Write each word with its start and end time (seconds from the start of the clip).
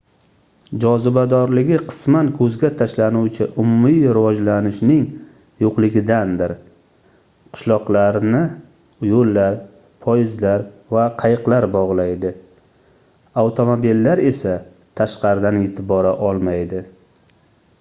jozibadorligi 0.83 1.75
qisman 1.89 2.29
koʻzga 2.37 2.69
tashlanuvchi 2.79 3.45
umumiy 3.63 3.99
rivojlanishningning 4.17 5.03
yoʻqligidandir 5.65 6.53
qishloqlarni 7.57 8.41
yoʻllar 9.09 9.59
poyezdlar 10.07 10.65
va 10.97 11.05
qayiqlar 11.21 11.69
bogʻlaydi 11.77 12.33
avtomobillar 13.45 14.25
esa 14.33 14.57
tashqaridan 15.03 15.63
yetib 15.67 15.91
bora 15.95 16.19
olmaydi 16.33 16.83